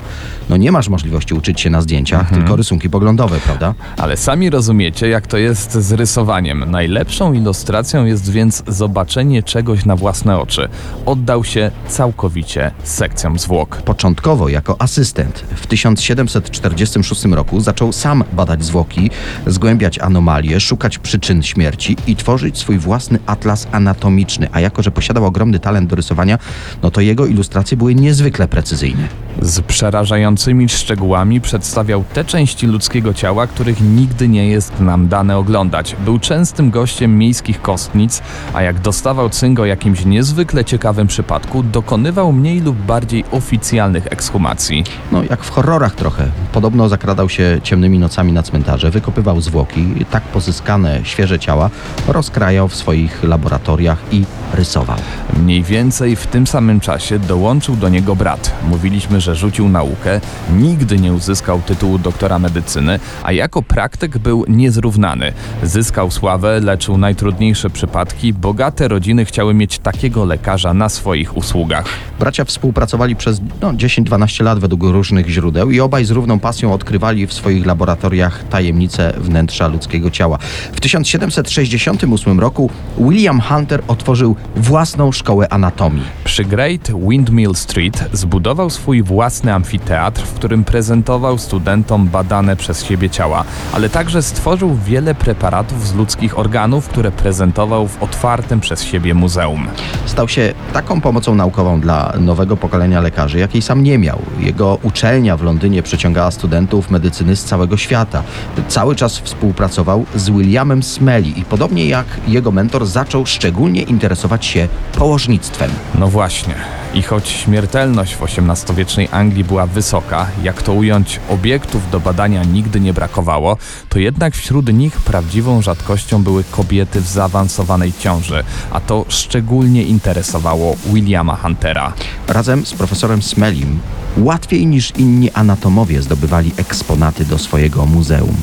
No 0.50 0.58
nie 0.58 0.72
masz 0.72 0.90
możliwości 0.90 1.34
uczyć 1.34 1.62
się 1.62 1.70
na 1.70 1.82
zdjęciach, 1.82 2.30
tylko 2.30 2.56
rysunki 2.56 2.90
poglądowe, 2.90 3.40
prawda? 3.40 3.74
Ale 3.98 4.18
sami 4.18 4.50
rozumiecie, 4.50 5.10
jak 5.10 5.28
to 5.28 5.38
jest 5.38 5.72
z 5.72 5.92
rysowaniem. 5.92 6.51
Najlepszą 6.60 7.34
ilustracją 7.34 8.06
jest 8.06 8.32
więc 8.32 8.64
zobaczenie 8.68 9.44
czegoś 9.44 9.86
na 9.86 9.96
własne 9.96 10.40
oczy. 10.40 10.70
Oddał 11.06 11.44
się 11.44 11.72
całkowicie 11.88 12.72
sekcjom 12.84 13.40
zwłok. 13.40 13.82
Początkowo 13.82 14.50
jako 14.50 14.82
asystent 14.82 15.40
w 15.56 15.68
1746 15.68 17.26
roku 17.26 17.60
zaczął 17.60 17.92
sam 17.92 18.24
badać 18.34 18.64
zwłoki, 18.64 19.10
zgłębiać 19.48 20.00
anomalie, 20.00 20.60
szukać 20.60 20.98
przyczyn 20.98 21.44
śmierci 21.44 21.98
i 22.08 22.16
tworzyć 22.16 22.58
swój 22.58 22.80
własny 22.80 23.20
atlas 23.26 23.68
anatomiczny. 23.72 24.48
A 24.52 24.60
jako, 24.60 24.84
że 24.84 24.92
posiadał 24.92 25.26
ogromny 25.26 25.60
talent 25.60 25.90
do 25.90 25.96
rysowania, 25.96 26.38
no 26.84 26.92
to 26.92 27.02
jego 27.02 27.26
ilustracje 27.26 27.78
były 27.78 27.96
niezwykle 27.96 28.48
precyzyjne. 28.48 29.08
Z 29.42 29.62
przerażającymi 29.62 30.70
szczegółami 30.70 31.42
przedstawiał 31.42 32.04
te 32.14 32.26
części 32.26 32.68
ludzkiego 32.68 33.14
ciała, 33.14 33.48
których 33.48 33.82
nigdy 33.82 34.28
nie 34.28 34.48
jest 34.48 34.80
nam 34.80 35.08
dane 35.08 35.38
oglądać. 35.38 35.96
Był 36.06 36.20
częstym 36.32 36.70
gościem 36.70 37.18
miejskich 37.18 37.62
kostnic, 37.62 38.22
a 38.54 38.62
jak 38.62 38.80
dostawał 38.80 39.30
cynk 39.30 39.60
o 39.60 39.66
jakimś 39.66 40.06
niezwykle 40.06 40.66
ciekawym 40.66 41.08
przypadku, 41.08 41.64
dokonywał 41.64 42.32
mniej 42.32 42.62
lub 42.62 42.78
bardziej 42.78 43.24
oficjalnych 43.32 44.08
ekshumacji. 44.08 44.84
No 45.12 45.24
jak 45.30 45.44
w 45.44 45.50
horrorach 45.50 45.96
trochę. 45.96 46.28
Podobno 46.54 46.90
zakradał 46.90 47.30
się 47.30 47.60
ciemnymi 47.64 48.00
nocami 48.00 48.34
na 48.34 48.44
cmentarze, 48.44 48.92
wykopywał 48.92 49.42
zwłoki, 49.42 50.06
tak 50.12 50.24
pozyskane 50.24 51.00
świeże 51.04 51.40
ciała 51.40 51.70
rozkrajał 52.08 52.68
w 52.68 52.76
swoich 52.76 53.24
laboratoriach 53.24 54.00
i 54.12 54.24
rysował. 54.54 54.98
Mniej 55.40 55.64
więcej 55.64 56.16
w 56.16 56.28
tym 56.28 56.48
samym 56.48 56.80
czasie 56.80 57.20
dołączył 57.20 57.76
do 57.76 57.90
niego 57.90 58.16
brat. 58.16 58.54
Mówiliśmy, 58.70 59.22
że 59.22 59.36
rzucił 59.36 59.70
naukę, 59.70 60.22
nigdy 60.54 60.98
nie 60.98 61.14
uzyskał 61.14 61.62
tytułu 61.62 61.98
doktora 61.98 62.40
medycyny, 62.40 63.00
a 63.24 63.32
jako 63.32 63.62
praktyk 63.62 64.18
był 64.18 64.46
niezrównany. 64.48 65.34
Zyskał 65.64 66.12
sławę, 66.22 66.60
leczył 66.60 66.98
najtrudniejsze 66.98 67.70
przypadki, 67.70 68.34
bogate 68.34 68.88
rodziny 68.88 69.26
chciały 69.26 69.54
mieć 69.54 69.80
takiego 69.80 70.26
lekarza 70.26 70.74
na 70.74 70.90
swoich 70.90 71.38
usługach. 71.38 71.86
Bracia 72.20 72.46
współpracowali 72.46 73.16
przez 73.16 73.42
no, 73.62 73.72
10-12 73.72 74.44
lat 74.44 74.60
według 74.60 74.84
różnych 74.84 75.30
źródeł 75.30 75.72
i 75.72 75.80
obaj 75.80 76.06
z 76.06 76.12
równą 76.12 76.40
pasją 76.40 76.74
odkrywali 76.74 77.28
w 77.28 77.34
swoich 77.34 77.66
laboratoriach 77.66 78.44
tajemnice 78.50 79.14
wnętrza 79.18 79.68
ludzkiego 79.68 80.12
ciała. 80.12 80.38
W 80.74 80.80
1768 80.80 82.40
roku 82.40 82.70
William 82.98 83.42
Hunter 83.42 83.84
otworzył 83.88 84.36
własną 84.56 85.12
szkołę 85.12 85.54
anatomii. 85.54 86.04
Przy 86.24 86.46
Great 86.46 86.92
Windmill 87.10 87.56
Street 87.56 88.10
zbudował 88.14 88.70
swój 88.70 89.04
własny 89.04 89.54
amfiteatr, 89.54 90.22
w 90.22 90.34
którym 90.34 90.64
prezentował 90.64 91.38
studentom 91.38 92.08
badane 92.08 92.56
przez 92.56 92.86
siebie 92.86 93.10
ciała, 93.10 93.44
ale 93.74 93.90
także 93.90 94.22
stworzył 94.22 94.78
wiele 94.86 95.16
preparatów 95.16 95.88
z 95.88 95.94
ludzkich 96.12 96.40
organów, 96.40 96.90
które 96.90 97.12
prezentował 97.12 97.88
w 97.88 98.04
otwartym 98.04 98.60
przez 98.60 98.84
siebie 98.84 99.14
muzeum. 99.14 99.68
Stał 100.06 100.28
się 100.28 100.54
taką 100.74 101.02
pomocą 101.02 101.36
naukową 101.36 101.82
dla 101.82 102.14
nowego 102.20 102.58
pokolenia 102.58 103.02
lekarzy, 103.02 103.40
jakiej 103.40 103.62
sam 103.62 103.84
nie 103.84 103.98
miał. 103.98 104.20
Jego 104.40 104.78
uczelnia 104.84 105.38
w 105.38 105.44
Londynie 105.44 105.84
przyciągała 105.84 106.32
studentów 106.32 106.90
medycyny 106.90 107.36
z 107.36 107.44
całego 107.44 107.78
świata. 107.78 108.24
Cały 108.68 108.96
czas 108.96 109.20
współpracował 109.20 110.06
z 110.16 110.30
Williamem 110.30 110.84
Smelly 110.84 111.30
i 111.30 111.46
podobnie 111.46 111.86
jak 111.88 112.06
jego 112.28 112.52
mentor 112.52 112.86
zaczął 112.86 113.26
szczególnie 113.26 113.82
interesować 113.82 114.46
się 114.46 114.68
położnictwem. 114.98 115.72
No 116.00 116.08
właśnie. 116.08 116.81
I 116.94 117.02
choć 117.02 117.30
śmiertelność 117.30 118.16
w 118.16 118.24
XVIII-wiecznej 118.24 119.08
Anglii 119.12 119.44
była 119.44 119.68
wysoka, 119.68 120.28
jak 120.44 120.62
to 120.62 120.74
ująć, 120.74 121.20
obiektów 121.30 121.92
do 121.92 122.00
badania 122.00 122.44
nigdy 122.44 122.80
nie 122.80 122.94
brakowało, 122.94 123.58
to 123.90 124.00
jednak 124.00 124.36
wśród 124.36 124.74
nich 124.74 125.02
prawdziwą 125.02 125.62
rzadkością 125.62 126.24
były 126.24 126.44
kobiety 126.44 127.02
w 127.02 127.08
zaawansowanej 127.08 127.94
ciąży, 128.00 128.44
a 128.72 128.80
to 128.80 129.06
szczególnie 129.08 129.84
interesowało 129.84 130.76
Williama 130.86 131.36
Huntera. 131.36 131.94
Razem 132.28 132.66
z 132.66 132.74
profesorem 132.74 133.22
Smellim 133.22 133.80
łatwiej 134.18 134.68
niż 134.68 134.92
inni 134.98 135.32
anatomowie 135.32 136.02
zdobywali 136.02 136.52
eksponaty 136.58 137.26
do 137.26 137.38
swojego 137.38 137.86
muzeum. 137.86 138.36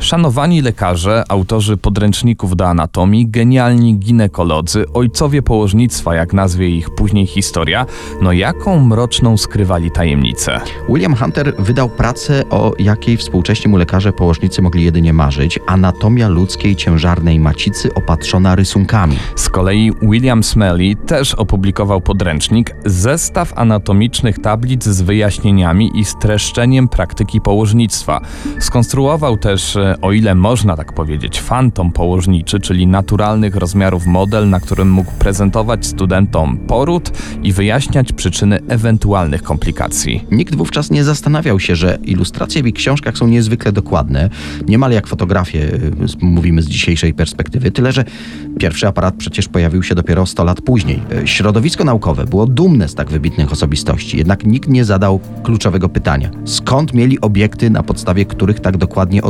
Szanowani 0.00 0.62
lekarze, 0.62 1.24
autorzy 1.28 1.76
podręczników 1.76 2.56
do 2.56 2.68
anatomii, 2.68 3.26
genialni 3.30 3.98
ginekolodzy, 3.98 4.84
ojcowie 4.94 5.42
położnictwa, 5.42 6.14
jak 6.14 6.32
nazwie 6.32 6.68
ich 6.68 6.90
później 6.90 7.26
historia, 7.26 7.86
no 8.22 8.32
jaką 8.32 8.80
mroczną 8.80 9.36
skrywali 9.36 9.90
tajemnicę. 9.90 10.60
William 10.88 11.14
Hunter 11.16 11.54
wydał 11.58 11.88
pracę, 11.88 12.44
o 12.50 12.72
jakiej 12.78 13.16
współcześni 13.16 13.70
mu 13.70 13.76
lekarze 13.76 14.12
położnicy 14.12 14.62
mogli 14.62 14.84
jedynie 14.84 15.12
marzyć. 15.12 15.58
Anatomia 15.66 16.28
ludzkiej 16.28 16.76
ciężarnej 16.76 17.40
macicy 17.40 17.94
opatrzona 17.94 18.54
rysunkami. 18.54 19.16
Z 19.36 19.48
kolei 19.48 19.92
William 20.02 20.42
Smelly 20.44 20.96
też 20.96 21.34
opublikował 21.34 22.00
podręcznik 22.00 22.76
Zestaw 22.84 23.52
anatomicznych 23.58 24.38
tablic 24.38 24.84
z 24.84 25.02
wyjaśnieniami 25.02 25.90
i 25.94 26.04
streszczeniem 26.04 26.88
praktyki 26.88 27.40
położnictwa. 27.40 28.20
Skonstruował 28.58 29.36
też, 29.36 29.78
o 30.02 30.12
ile 30.12 30.34
można 30.34 30.76
tak 30.76 30.92
powiedzieć, 30.92 31.40
fantom 31.40 31.92
położniczy, 31.92 32.60
czyli 32.60 32.86
naturalnych 32.86 33.56
rozmiarów 33.56 34.06
model, 34.06 34.48
na 34.48 34.60
którym 34.60 34.90
mógł 34.90 35.12
prezentować 35.12 35.86
studentom 35.86 36.58
poród 36.58 37.10
i 37.42 37.52
wyjaśniać 37.52 38.12
przyczyny 38.12 38.58
ewentualnych 38.68 39.42
komplikacji. 39.42 40.24
Nikt 40.30 40.54
wówczas 40.54 40.90
nie 40.90 41.04
zastanawiał 41.04 41.60
się, 41.60 41.76
że 41.76 41.98
ilustracje 42.04 42.62
w 42.62 42.66
ich 42.66 42.74
książkach 42.74 43.18
są 43.18 43.26
niezwykle 43.26 43.72
dokładne, 43.72 44.30
niemal 44.68 44.92
jak 44.92 45.06
fotografie, 45.06 45.60
y, 45.60 45.92
mówimy 46.20 46.62
z 46.62 46.68
dzisiejszej 46.68 47.14
perspektywy, 47.14 47.70
tyle 47.70 47.92
że 47.92 48.04
pierwszy 48.58 48.86
aparat 48.86 49.14
przecież 49.18 49.48
pojawił 49.48 49.82
się 49.82 49.94
dopiero 49.94 50.26
100 50.26 50.44
lat 50.44 50.60
później. 50.60 51.02
Y, 51.22 51.26
Środowisko 51.26 51.84
naukowe 51.84 52.24
było 52.24 52.46
dumne 52.46 52.88
z 52.88 52.94
tak 52.94 53.10
wybitnych 53.10 53.52
osobistości, 53.52 54.18
jednak 54.18 54.46
nikt 54.46 54.68
nie 54.68 54.84
zadał 54.84 55.20
kluczowego 55.42 55.88
pytania. 55.88 56.30
Skąd 56.44 56.94
mieli 56.94 57.20
obiekty, 57.20 57.70
na 57.70 57.82
podstawie 57.82 58.24
których 58.24 58.60
tak 58.60 58.76
dokładnie 58.76 59.22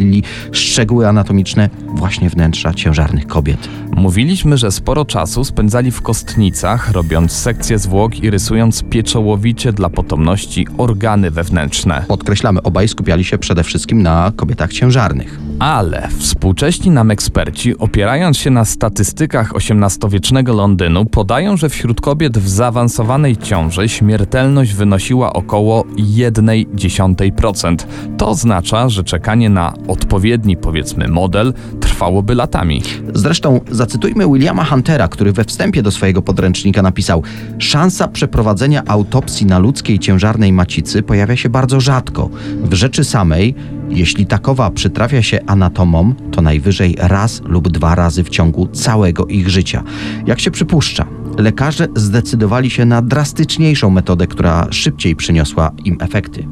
odzwierciedlili 0.00 0.22
szczegóły 0.52 1.08
anatomiczne 1.08 1.70
właśnie 1.94 2.30
wnętrza 2.30 2.74
ciężarnych 2.74 3.26
kobiet? 3.26 3.68
Mówiliśmy, 3.92 4.58
że 4.58 4.72
sporo 4.72 5.04
czasu 5.04 5.44
spędzali 5.44 5.90
w 5.90 6.02
kostnicach, 6.02 6.92
robiąc 6.92 7.32
sekcje 7.32 7.78
zwłok 7.78 8.18
i 8.18 8.30
rysując 8.30 8.82
pieczołowicie 8.82 9.72
dla 9.72 9.88
potomności 9.90 10.66
organy 10.78 11.30
wewnętrzne. 11.30 12.04
Podkreślamy, 12.08 12.62
obaj 12.62 12.88
skupiali 12.88 13.24
się 13.24 13.38
przede 13.38 13.64
wszystkim 13.64 14.02
na 14.02 14.32
kobietach 14.36 14.72
ciężarnych. 14.72 15.49
Ale 15.60 16.08
współcześni 16.18 16.90
nam 16.90 17.10
eksperci, 17.10 17.78
opierając 17.78 18.38
się 18.38 18.50
na 18.50 18.64
statystykach 18.64 19.52
XVIII-wiecznego 19.56 20.54
Londynu, 20.54 21.04
podają, 21.04 21.56
że 21.56 21.68
wśród 21.68 22.00
kobiet 22.00 22.38
w 22.38 22.48
zaawansowanej 22.48 23.36
ciąży 23.36 23.88
śmiertelność 23.88 24.74
wynosiła 24.74 25.32
około 25.32 25.84
1,1%. 25.84 27.76
To 28.18 28.28
oznacza, 28.28 28.88
że 28.88 29.04
czekanie 29.04 29.50
na 29.50 29.74
odpowiedni, 29.88 30.56
powiedzmy, 30.56 31.08
model 31.08 31.54
trwałoby 32.00 32.34
latami. 32.34 32.82
Zresztą 33.14 33.60
zacytujmy 33.70 34.26
Williama 34.26 34.64
Huntera, 34.64 35.08
który 35.08 35.32
we 35.32 35.44
wstępie 35.44 35.82
do 35.82 35.90
swojego 35.90 36.22
podręcznika 36.22 36.82
napisał: 36.82 37.22
Szansa 37.58 38.08
przeprowadzenia 38.08 38.82
autopsji 38.86 39.46
na 39.46 39.58
ludzkiej 39.58 39.98
ciężarnej 39.98 40.52
macicy 40.52 41.02
pojawia 41.02 41.36
się 41.36 41.48
bardzo 41.48 41.80
rzadko. 41.80 42.30
W 42.62 42.74
rzeczy 42.74 43.04
samej, 43.04 43.54
jeśli 43.88 44.26
takowa 44.26 44.70
przytrafia 44.70 45.22
się 45.22 45.38
anatomom, 45.46 46.14
to 46.30 46.42
najwyżej 46.42 46.96
raz 46.98 47.42
lub 47.44 47.68
dwa 47.68 47.94
razy 47.94 48.24
w 48.24 48.28
ciągu 48.28 48.66
całego 48.66 49.26
ich 49.26 49.48
życia. 49.48 49.82
Jak 50.26 50.40
się 50.40 50.50
przypuszcza, 50.50 51.06
lekarze 51.38 51.88
zdecydowali 51.96 52.70
się 52.70 52.84
na 52.84 53.02
drastyczniejszą 53.02 53.90
metodę, 53.90 54.26
która 54.26 54.66
szybciej 54.70 55.16
przyniosła 55.16 55.70
im 55.84 55.96
efekty. 56.00 56.46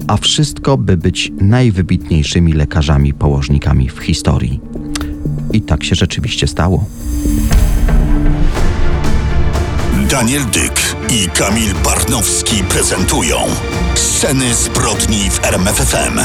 a 0.06 0.16
wszystko 0.16 0.76
by 0.76 0.96
być 0.96 1.32
najwybitniejszymi 1.40 2.52
lekarzami 2.52 3.14
położnikami 3.14 3.88
w 3.88 3.98
historii. 3.98 4.60
I 5.52 5.62
tak 5.62 5.84
się 5.84 5.94
rzeczywiście 5.94 6.46
stało. 6.46 6.84
Daniel 10.10 10.42
Dyk 10.52 10.96
i 11.10 11.28
Kamil 11.28 11.74
Barnowski 11.84 12.64
prezentują 12.64 13.36
Sceny 13.94 14.54
zbrodni 14.54 15.30
w 15.30 15.44
RMFFM. 15.44 16.20